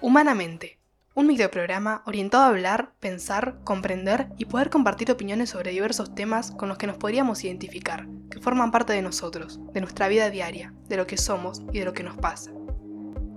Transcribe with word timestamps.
Humanamente, 0.00 0.78
un 1.16 1.26
microprograma 1.26 2.04
orientado 2.06 2.44
a 2.44 2.46
hablar, 2.46 2.92
pensar, 3.00 3.58
comprender 3.64 4.28
y 4.38 4.44
poder 4.44 4.70
compartir 4.70 5.10
opiniones 5.10 5.50
sobre 5.50 5.72
diversos 5.72 6.14
temas 6.14 6.52
con 6.52 6.68
los 6.68 6.78
que 6.78 6.86
nos 6.86 6.98
podríamos 6.98 7.42
identificar, 7.42 8.06
que 8.30 8.38
forman 8.38 8.70
parte 8.70 8.92
de 8.92 9.02
nosotros, 9.02 9.58
de 9.72 9.80
nuestra 9.80 10.06
vida 10.06 10.30
diaria, 10.30 10.72
de 10.88 10.96
lo 10.96 11.08
que 11.08 11.16
somos 11.16 11.62
y 11.72 11.80
de 11.80 11.84
lo 11.84 11.94
que 11.94 12.04
nos 12.04 12.16
pasa. 12.16 12.52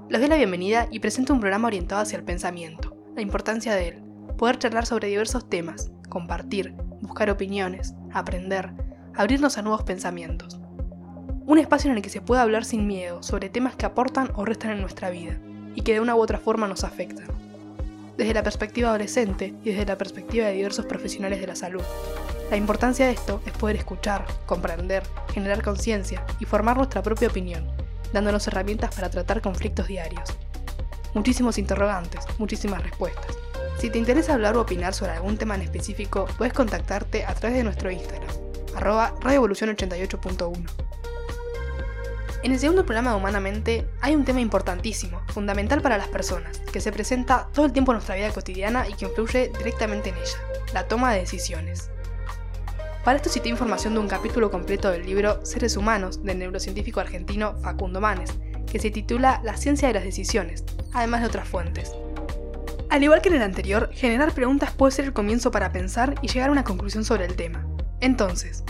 Les 0.07 0.21
doy 0.21 0.29
la 0.29 0.35
bienvenida 0.35 0.87
y 0.91 0.99
presento 0.99 1.33
un 1.33 1.39
programa 1.39 1.67
orientado 1.67 1.99
hacia 1.99 2.19
el 2.19 2.23
pensamiento, 2.23 2.95
la 3.15 3.23
importancia 3.23 3.73
de 3.73 3.87
él, 3.87 4.03
poder 4.37 4.59
charlar 4.59 4.85
sobre 4.85 5.07
diversos 5.07 5.49
temas, 5.49 5.91
compartir, 6.09 6.75
buscar 7.01 7.31
opiniones, 7.31 7.95
aprender, 8.13 8.71
abrirnos 9.15 9.57
a 9.57 9.63
nuevos 9.63 9.81
pensamientos. 9.81 10.61
Un 11.47 11.57
espacio 11.57 11.89
en 11.89 11.97
el 11.97 12.03
que 12.03 12.09
se 12.09 12.21
pueda 12.21 12.43
hablar 12.43 12.65
sin 12.65 12.85
miedo 12.85 13.23
sobre 13.23 13.49
temas 13.49 13.75
que 13.75 13.87
aportan 13.87 14.29
o 14.35 14.45
restan 14.45 14.73
en 14.73 14.81
nuestra 14.81 15.09
vida 15.09 15.39
y 15.75 15.81
que 15.81 15.93
de 15.93 15.99
una 15.99 16.15
u 16.15 16.21
otra 16.21 16.39
forma 16.39 16.67
nos 16.67 16.83
afectan. 16.83 17.27
Desde 18.17 18.33
la 18.33 18.43
perspectiva 18.43 18.89
adolescente 18.89 19.53
y 19.63 19.71
desde 19.71 19.85
la 19.85 19.97
perspectiva 19.97 20.47
de 20.47 20.53
diversos 20.53 20.85
profesionales 20.85 21.39
de 21.39 21.47
la 21.47 21.55
salud. 21.55 21.83
La 22.49 22.57
importancia 22.57 23.05
de 23.05 23.13
esto 23.13 23.41
es 23.45 23.53
poder 23.53 23.77
escuchar, 23.77 24.25
comprender, 24.45 25.03
generar 25.33 25.63
conciencia 25.63 26.25
y 26.39 26.45
formar 26.45 26.77
nuestra 26.77 27.01
propia 27.01 27.29
opinión, 27.29 27.65
dándonos 28.11 28.45
herramientas 28.47 28.93
para 28.93 29.09
tratar 29.09 29.41
conflictos 29.41 29.87
diarios. 29.87 30.29
Muchísimos 31.13 31.57
interrogantes, 31.57 32.25
muchísimas 32.37 32.83
respuestas. 32.83 33.37
Si 33.77 33.89
te 33.89 33.97
interesa 33.97 34.33
hablar 34.33 34.57
o 34.57 34.61
opinar 34.61 34.93
sobre 34.93 35.13
algún 35.13 35.37
tema 35.37 35.55
en 35.55 35.61
específico, 35.61 36.27
puedes 36.37 36.53
contactarte 36.53 37.25
a 37.25 37.33
través 37.33 37.57
de 37.57 37.63
nuestro 37.63 37.89
Instagram, 37.89 38.29
arroba 38.75 39.15
radioevolución88.1. 39.21 40.90
En 42.43 42.51
el 42.51 42.59
segundo 42.59 42.85
programa 42.85 43.11
de 43.11 43.17
Humanamente 43.17 43.87
hay 44.01 44.15
un 44.15 44.25
tema 44.25 44.41
importantísimo, 44.41 45.21
fundamental 45.27 45.83
para 45.83 45.99
las 45.99 46.07
personas, 46.07 46.59
que 46.73 46.81
se 46.81 46.91
presenta 46.91 47.47
todo 47.53 47.67
el 47.67 47.71
tiempo 47.71 47.91
en 47.91 47.97
nuestra 47.97 48.15
vida 48.15 48.31
cotidiana 48.31 48.89
y 48.89 48.93
que 48.93 49.05
influye 49.05 49.51
directamente 49.59 50.09
en 50.09 50.15
ella, 50.15 50.39
la 50.73 50.87
toma 50.87 51.13
de 51.13 51.19
decisiones. 51.19 51.91
Para 53.03 53.17
esto 53.17 53.29
cité 53.29 53.49
información 53.49 53.93
de 53.93 53.99
un 53.99 54.07
capítulo 54.07 54.49
completo 54.49 54.89
del 54.89 55.05
libro 55.05 55.45
Seres 55.45 55.77
Humanos 55.77 56.23
del 56.23 56.39
neurocientífico 56.39 56.99
argentino 56.99 57.59
Facundo 57.61 58.01
Manes, 58.01 58.33
que 58.65 58.79
se 58.79 58.89
titula 58.89 59.39
La 59.43 59.55
ciencia 59.55 59.87
de 59.87 59.93
las 59.93 60.03
decisiones, 60.03 60.63
además 60.93 61.21
de 61.21 61.27
otras 61.27 61.47
fuentes. 61.47 61.91
Al 62.89 63.03
igual 63.03 63.21
que 63.21 63.29
en 63.29 63.35
el 63.35 63.43
anterior, 63.43 63.91
generar 63.93 64.33
preguntas 64.33 64.71
puede 64.71 64.93
ser 64.93 65.05
el 65.05 65.13
comienzo 65.13 65.51
para 65.51 65.71
pensar 65.71 66.15
y 66.23 66.27
llegar 66.27 66.49
a 66.49 66.53
una 66.53 66.63
conclusión 66.63 67.05
sobre 67.05 67.25
el 67.25 67.35
tema. 67.35 67.67
Entonces, 67.99 68.63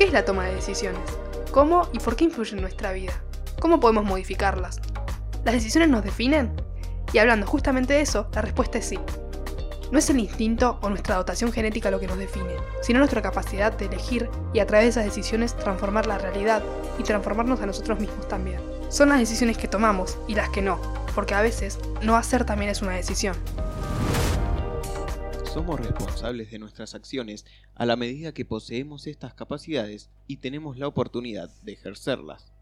¿qué 0.00 0.06
es 0.06 0.14
la 0.14 0.24
toma 0.24 0.46
de 0.46 0.54
decisiones? 0.54 1.02
¿Cómo 1.50 1.86
y 1.92 1.98
por 1.98 2.16
qué 2.16 2.24
influyen 2.24 2.56
en 2.56 2.62
nuestra 2.62 2.90
vida? 2.92 3.12
¿Cómo 3.60 3.80
podemos 3.80 4.02
modificarlas? 4.02 4.80
¿Las 5.44 5.52
decisiones 5.52 5.90
nos 5.90 6.02
definen? 6.02 6.50
Y 7.12 7.18
hablando 7.18 7.46
justamente 7.46 7.92
de 7.92 8.00
eso, 8.00 8.26
la 8.32 8.40
respuesta 8.40 8.78
es 8.78 8.86
sí. 8.86 8.98
No 9.92 9.98
es 9.98 10.08
el 10.08 10.18
instinto 10.18 10.78
o 10.80 10.88
nuestra 10.88 11.16
dotación 11.16 11.52
genética 11.52 11.90
lo 11.90 12.00
que 12.00 12.06
nos 12.06 12.16
define, 12.16 12.54
sino 12.80 12.98
nuestra 12.98 13.20
capacidad 13.20 13.74
de 13.74 13.84
elegir 13.84 14.30
y 14.54 14.60
a 14.60 14.66
través 14.66 14.86
de 14.86 15.02
esas 15.02 15.04
decisiones 15.04 15.54
transformar 15.54 16.06
la 16.06 16.16
realidad 16.16 16.62
y 16.98 17.02
transformarnos 17.02 17.60
a 17.60 17.66
nosotros 17.66 18.00
mismos 18.00 18.26
también. 18.26 18.62
Son 18.88 19.10
las 19.10 19.18
decisiones 19.18 19.58
que 19.58 19.68
tomamos 19.68 20.16
y 20.26 20.34
las 20.34 20.48
que 20.48 20.62
no, 20.62 20.80
porque 21.14 21.34
a 21.34 21.42
veces 21.42 21.78
no 22.00 22.16
hacer 22.16 22.46
también 22.46 22.70
es 22.70 22.80
una 22.80 22.92
decisión. 22.92 23.36
Somos 25.52 25.80
responsables 25.80 26.52
de 26.52 26.60
nuestras 26.60 26.94
acciones 26.94 27.44
a 27.74 27.84
la 27.84 27.96
medida 27.96 28.30
que 28.32 28.44
poseemos 28.44 29.08
estas 29.08 29.34
capacidades 29.34 30.08
y 30.28 30.36
tenemos 30.36 30.78
la 30.78 30.86
oportunidad 30.86 31.50
de 31.62 31.72
ejercerlas. 31.72 32.52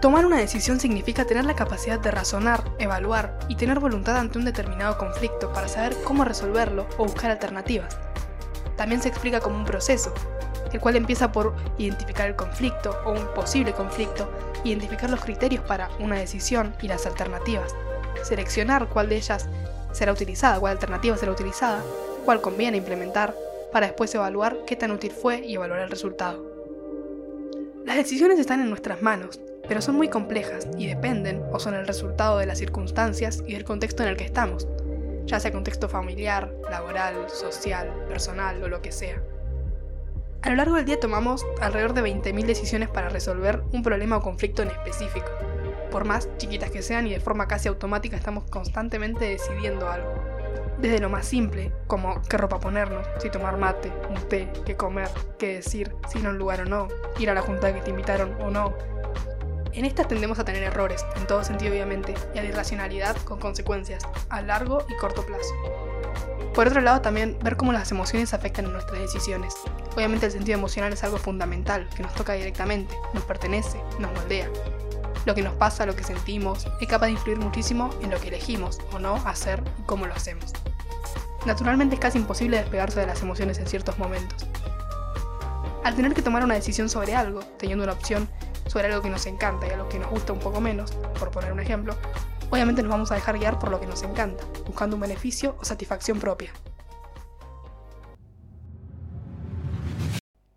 Tomar 0.00 0.24
una 0.24 0.38
decisión 0.38 0.80
significa 0.80 1.26
tener 1.26 1.44
la 1.44 1.54
capacidad 1.54 2.00
de 2.00 2.10
razonar, 2.10 2.64
evaluar 2.78 3.38
y 3.50 3.56
tener 3.56 3.80
voluntad 3.80 4.16
ante 4.16 4.38
un 4.38 4.46
determinado 4.46 4.96
conflicto 4.96 5.52
para 5.52 5.68
saber 5.68 5.94
cómo 6.04 6.24
resolverlo 6.24 6.88
o 6.96 7.04
buscar 7.04 7.30
alternativas. 7.30 7.98
También 8.78 9.02
se 9.02 9.10
explica 9.10 9.40
como 9.40 9.58
un 9.58 9.66
proceso, 9.66 10.14
el 10.72 10.80
cual 10.80 10.96
empieza 10.96 11.32
por 11.32 11.54
identificar 11.76 12.28
el 12.28 12.36
conflicto 12.36 12.96
o 13.04 13.12
un 13.12 13.34
posible 13.34 13.74
conflicto, 13.74 14.32
identificar 14.64 15.10
los 15.10 15.20
criterios 15.20 15.64
para 15.64 15.90
una 15.98 16.16
decisión 16.16 16.74
y 16.80 16.88
las 16.88 17.04
alternativas, 17.04 17.74
seleccionar 18.22 18.88
cuál 18.88 19.10
de 19.10 19.16
ellas 19.16 19.50
será 19.98 20.12
utilizada, 20.12 20.60
cuál 20.60 20.72
alternativa 20.72 21.16
será 21.16 21.32
utilizada, 21.32 21.82
cuál 22.24 22.40
conviene 22.40 22.76
implementar, 22.76 23.34
para 23.72 23.86
después 23.86 24.14
evaluar 24.14 24.58
qué 24.64 24.76
tan 24.76 24.92
útil 24.92 25.10
fue 25.10 25.44
y 25.44 25.56
evaluar 25.56 25.80
el 25.80 25.90
resultado. 25.90 26.46
Las 27.84 27.96
decisiones 27.96 28.38
están 28.38 28.60
en 28.60 28.70
nuestras 28.70 29.02
manos, 29.02 29.40
pero 29.66 29.82
son 29.82 29.96
muy 29.96 30.08
complejas 30.08 30.68
y 30.78 30.86
dependen 30.86 31.42
o 31.52 31.58
son 31.58 31.74
el 31.74 31.86
resultado 31.86 32.38
de 32.38 32.46
las 32.46 32.58
circunstancias 32.58 33.42
y 33.46 33.54
del 33.54 33.64
contexto 33.64 34.04
en 34.04 34.10
el 34.10 34.16
que 34.16 34.24
estamos, 34.24 34.68
ya 35.24 35.40
sea 35.40 35.52
contexto 35.52 35.88
familiar, 35.88 36.54
laboral, 36.70 37.28
social, 37.28 37.92
personal 38.08 38.62
o 38.62 38.68
lo 38.68 38.80
que 38.80 38.92
sea. 38.92 39.20
A 40.42 40.50
lo 40.50 40.56
largo 40.56 40.76
del 40.76 40.84
día 40.84 41.00
tomamos 41.00 41.44
alrededor 41.60 41.92
de 41.92 42.02
20.000 42.02 42.46
decisiones 42.46 42.88
para 42.88 43.08
resolver 43.08 43.62
un 43.72 43.82
problema 43.82 44.18
o 44.18 44.22
conflicto 44.22 44.62
en 44.62 44.68
específico, 44.68 45.28
por 45.90 46.04
más 46.04 46.28
chiquitas 46.38 46.70
que 46.70 46.82
sean 46.82 47.06
y 47.06 47.10
de 47.10 47.20
forma 47.20 47.48
casi 47.48 47.68
automática 47.68 48.16
estamos 48.16 48.44
constantemente 48.44 49.24
decidiendo 49.24 49.88
algo. 49.88 50.12
Desde 50.80 51.00
lo 51.00 51.08
más 51.08 51.26
simple, 51.26 51.72
como 51.88 52.22
qué 52.28 52.36
ropa 52.36 52.60
ponernos, 52.60 53.04
si 53.18 53.30
tomar 53.30 53.58
mate, 53.58 53.92
un 54.08 54.28
té, 54.28 54.48
qué 54.64 54.76
comer, 54.76 55.08
qué 55.36 55.54
decir, 55.54 55.92
si 56.08 56.18
ir 56.20 56.26
a 56.26 56.30
un 56.30 56.38
lugar 56.38 56.60
o 56.60 56.64
no, 56.66 56.86
ir 57.18 57.30
a 57.30 57.34
la 57.34 57.42
junta 57.42 57.74
que 57.74 57.80
te 57.80 57.90
invitaron 57.90 58.32
o 58.40 58.50
no. 58.50 58.72
En 59.72 59.84
estas 59.84 60.06
tendemos 60.06 60.38
a 60.38 60.44
tener 60.44 60.62
errores, 60.62 61.04
en 61.16 61.26
todo 61.26 61.42
sentido 61.42 61.72
obviamente, 61.72 62.14
y 62.34 62.38
a 62.38 62.42
la 62.42 62.48
irracionalidad 62.48 63.16
con 63.24 63.40
consecuencias, 63.40 64.06
a 64.28 64.40
largo 64.40 64.84
y 64.88 64.94
corto 64.96 65.26
plazo. 65.26 65.54
Por 66.54 66.66
otro 66.66 66.80
lado, 66.80 67.00
también 67.00 67.36
ver 67.42 67.56
cómo 67.56 67.72
las 67.72 67.90
emociones 67.90 68.34
afectan 68.34 68.64
en 68.64 68.72
nuestras 68.72 69.00
decisiones. 69.00 69.54
Obviamente 69.94 70.26
el 70.26 70.32
sentido 70.32 70.58
emocional 70.58 70.92
es 70.92 71.04
algo 71.04 71.18
fundamental, 71.18 71.88
que 71.96 72.02
nos 72.02 72.14
toca 72.14 72.32
directamente, 72.32 72.94
nos 73.14 73.24
pertenece, 73.24 73.80
nos 73.98 74.12
moldea, 74.12 74.48
lo 75.28 75.34
que 75.34 75.42
nos 75.42 75.54
pasa, 75.56 75.84
lo 75.84 75.94
que 75.94 76.04
sentimos, 76.04 76.66
es 76.80 76.88
capaz 76.88 77.04
de 77.04 77.12
influir 77.12 77.38
muchísimo 77.38 77.90
en 78.00 78.10
lo 78.10 78.18
que 78.18 78.28
elegimos 78.28 78.78
o 78.92 78.98
no 78.98 79.16
hacer 79.26 79.62
y 79.78 79.82
cómo 79.82 80.06
lo 80.06 80.14
hacemos. 80.14 80.54
Naturalmente 81.44 81.96
es 81.96 82.00
casi 82.00 82.16
imposible 82.16 82.56
despegarse 82.56 83.00
de 83.00 83.06
las 83.06 83.20
emociones 83.20 83.58
en 83.58 83.66
ciertos 83.66 83.98
momentos. 83.98 84.46
Al 85.84 85.94
tener 85.94 86.14
que 86.14 86.22
tomar 86.22 86.42
una 86.44 86.54
decisión 86.54 86.88
sobre 86.88 87.14
algo, 87.14 87.40
teniendo 87.58 87.84
una 87.84 87.92
opción 87.92 88.26
sobre 88.68 88.86
algo 88.86 89.02
que 89.02 89.10
nos 89.10 89.26
encanta 89.26 89.66
y 89.66 89.70
algo 89.70 89.86
que 89.90 89.98
nos 89.98 90.10
gusta 90.10 90.32
un 90.32 90.38
poco 90.38 90.62
menos, 90.62 90.92
por 91.18 91.30
poner 91.30 91.52
un 91.52 91.60
ejemplo, 91.60 91.94
obviamente 92.48 92.82
nos 92.82 92.90
vamos 92.90 93.12
a 93.12 93.14
dejar 93.14 93.38
guiar 93.38 93.58
por 93.58 93.70
lo 93.70 93.78
que 93.78 93.86
nos 93.86 94.02
encanta, 94.04 94.42
buscando 94.64 94.96
un 94.96 95.02
beneficio 95.02 95.56
o 95.60 95.64
satisfacción 95.66 96.20
propia. 96.20 96.54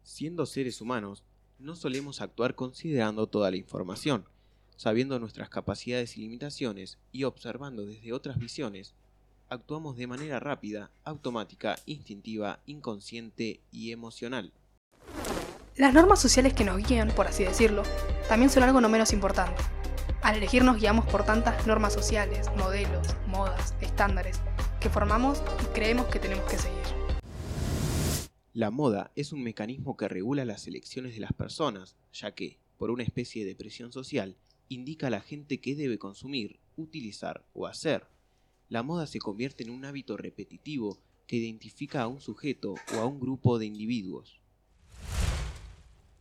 Siendo 0.02 0.46
seres 0.46 0.80
humanos, 0.80 1.26
no 1.60 1.76
solemos 1.76 2.22
actuar 2.22 2.56
considerando 2.56 3.28
toda 3.28 3.52
la 3.52 3.58
información, 3.58 4.26
Sabiendo 4.82 5.20
nuestras 5.20 5.48
capacidades 5.48 6.18
y 6.18 6.22
limitaciones 6.22 6.98
y 7.12 7.26
observando 7.26 7.86
desde 7.86 8.14
otras 8.14 8.40
visiones, 8.40 8.96
actuamos 9.48 9.96
de 9.96 10.08
manera 10.08 10.40
rápida, 10.40 10.90
automática, 11.04 11.78
instintiva, 11.86 12.64
inconsciente 12.66 13.62
y 13.70 13.92
emocional. 13.92 14.52
Las 15.76 15.94
normas 15.94 16.20
sociales 16.20 16.56
que 16.56 16.64
nos 16.64 16.78
guían, 16.78 17.10
por 17.10 17.28
así 17.28 17.44
decirlo, 17.44 17.84
también 18.28 18.50
son 18.50 18.64
algo 18.64 18.82
no 18.82 18.90
menos 18.90 19.14
importante. 19.14 19.62
Al 20.24 20.38
elegir 20.38 20.64
nos 20.64 20.78
guiamos 20.78 21.06
por 21.06 21.24
tantas 21.26 21.68
normas 21.68 21.94
sociales, 21.94 22.50
modelos, 22.58 23.08
modas, 23.28 23.76
estándares, 23.82 24.42
que 24.80 24.90
formamos 24.90 25.44
y 25.62 25.66
creemos 25.76 26.08
que 26.08 26.18
tenemos 26.18 26.50
que 26.50 26.58
seguir. 26.58 26.82
La 28.54 28.72
moda 28.72 29.12
es 29.16 29.32
un 29.32 29.44
mecanismo 29.44 29.96
que 29.96 30.08
regula 30.08 30.44
las 30.44 30.66
elecciones 30.66 31.14
de 31.14 31.20
las 31.20 31.34
personas, 31.34 31.98
ya 32.12 32.32
que, 32.32 32.58
por 32.80 32.90
una 32.90 33.04
especie 33.04 33.46
de 33.46 33.54
presión 33.54 33.92
social, 33.92 34.38
indica 34.74 35.08
a 35.08 35.10
la 35.10 35.20
gente 35.20 35.60
qué 35.60 35.76
debe 35.76 36.00
consumir, 36.00 36.60
utilizar 36.78 37.44
o 37.54 37.68
hacer. 37.68 38.08
La 38.70 38.84
moda 38.84 39.06
se 39.06 39.20
convierte 39.20 39.64
en 39.64 39.70
un 39.70 39.84
hábito 39.84 40.16
repetitivo 40.16 40.98
que 41.28 41.36
identifica 41.36 42.02
a 42.02 42.08
un 42.08 42.22
sujeto 42.22 42.76
o 42.96 43.00
a 43.00 43.06
un 43.06 43.20
grupo 43.20 43.60
de 43.60 43.66
individuos. 43.66 44.40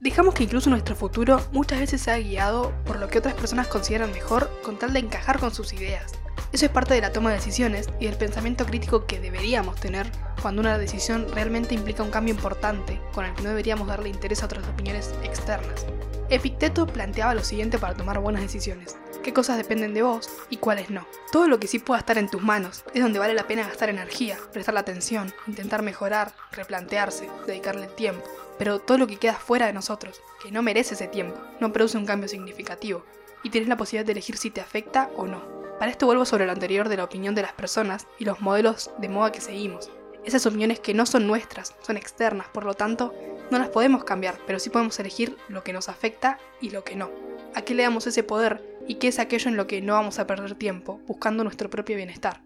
Dejamos 0.01 0.35
que 0.35 0.45
incluso 0.45 0.69
nuestro 0.69 0.97
futuro 0.97 1.41
muchas 1.53 1.79
veces 1.79 2.01
sea 2.01 2.19
guiado 2.19 2.73
por 2.85 2.99
lo 2.99 3.09
que 3.09 3.19
otras 3.19 3.35
personas 3.35 3.69
consideran 3.69 4.11
mejor 4.13 4.51
con 4.65 4.79
tal 4.79 4.93
de 4.95 4.99
encajar 4.99 5.39
con 5.39 5.55
sus 5.55 5.73
ideas. 5.73 6.13
Eso 6.53 6.67
es 6.67 6.73
parte 6.73 6.95
de 6.95 7.03
la 7.03 7.13
toma 7.13 7.31
de 7.31 7.37
decisiones 7.37 7.89
y 8.01 8.07
del 8.07 8.17
pensamiento 8.17 8.67
crítico 8.67 9.07
que 9.07 9.21
deberíamos 9.21 9.79
tener 9.79 10.11
cuando 10.43 10.61
una 10.61 10.79
decisión 10.79 11.27
realmente 11.33 11.75
implica 11.75 12.03
un 12.03 12.11
cambio 12.11 12.35
importante 12.35 13.01
con 13.13 13.27
el 13.27 13.35
que 13.35 13.43
no 13.43 13.51
deberíamos 13.51 13.87
darle 13.87 14.09
interés 14.09 14.43
a 14.43 14.47
otras 14.47 14.67
opiniones 14.67 15.15
externas. 15.23 15.87
Epicteto 16.31 16.87
planteaba 16.87 17.35
lo 17.35 17.43
siguiente 17.43 17.77
para 17.77 17.95
tomar 17.95 18.21
buenas 18.21 18.43
decisiones. 18.43 18.97
¿Qué 19.25 19.33
cosas 19.33 19.57
dependen 19.57 19.95
de 19.95 20.03
vos 20.03 20.31
y 20.49 20.59
cuáles 20.59 20.89
no? 20.89 21.05
Todo 21.33 21.49
lo 21.49 21.59
que 21.59 21.67
sí 21.67 21.81
pueda 21.81 21.99
estar 21.99 22.19
en 22.19 22.31
tus 22.31 22.41
manos 22.41 22.85
es 22.95 23.03
donde 23.03 23.19
vale 23.19 23.35
la 23.35 23.49
pena 23.49 23.67
gastar 23.67 23.89
energía, 23.89 24.39
prestar 24.53 24.75
la 24.75 24.81
atención, 24.81 25.35
intentar 25.49 25.83
mejorar, 25.83 26.33
replantearse, 26.53 27.29
dedicarle 27.49 27.89
tiempo. 27.89 28.23
Pero 28.59 28.79
todo 28.79 28.97
lo 28.97 29.09
que 29.09 29.17
queda 29.17 29.35
fuera 29.35 29.67
de 29.67 29.73
nosotros, 29.73 30.23
que 30.41 30.53
no 30.53 30.63
merece 30.63 30.95
ese 30.95 31.09
tiempo, 31.09 31.37
no 31.59 31.73
produce 31.73 31.99
un 31.99 32.07
cambio 32.07 32.29
significativo. 32.29 33.05
y 33.43 33.49
tienes 33.49 33.71
la 33.71 33.79
posibilidad 33.79 34.05
de 34.05 34.13
elegir 34.13 34.37
si 34.37 34.51
te 34.51 34.61
afecta 34.61 35.11
o 35.17 35.27
no. 35.27 35.43
Para 35.79 35.91
esto 35.91 36.05
vuelvo 36.05 36.27
sobre 36.27 36.45
lo 36.45 36.53
anterior 36.53 36.91
de 36.91 36.99
la 36.99 37.05
opinión 37.05 37.35
de 37.35 37.41
las 37.41 37.55
personas 37.55 38.07
y 38.19 38.27
los 38.27 38.43
modelos 38.43 38.91
de 38.99 39.09
moda 39.09 39.33
que 39.33 39.41
seguimos. 39.41 39.91
Esas 40.27 40.45
opiniones 40.45 40.79
que 40.79 40.93
no 40.93 41.07
son 41.07 41.27
nuestras, 41.27 41.75
son 41.81 41.97
externas, 41.97 42.49
por 42.49 42.67
lo 42.67 42.75
tanto, 42.75 43.15
no 43.51 43.59
las 43.59 43.69
podemos 43.69 44.05
cambiar, 44.05 44.39
pero 44.47 44.59
sí 44.59 44.71
podemos 44.71 44.99
elegir 45.01 45.37
lo 45.49 45.65
que 45.65 45.73
nos 45.73 45.89
afecta 45.89 46.39
y 46.61 46.71
lo 46.71 46.85
que 46.85 46.97
no. 46.97 47.11
¿A 47.55 47.63
qué 47.63 47.75
le 47.75 47.83
damos 47.83 48.07
ese 48.07 48.23
poder 48.23 48.63
y 48.87 48.97
qué 48.97 49.09
es 49.09 49.19
aquello 49.19 49.49
en 49.49 49.57
lo 49.57 49.67
que 49.67 49.83
no 49.83 49.95
vamos 49.95 50.19
a 50.19 50.27
perder 50.27 50.55
tiempo 50.55 51.01
buscando 51.07 51.43
nuestro 51.43 51.69
propio 51.71 51.97
bienestar? 51.97 52.41